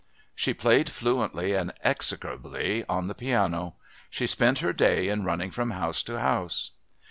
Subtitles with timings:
[0.33, 3.75] She played fluently and execrably on the piano.
[4.09, 6.71] She spent her day in running from house to house.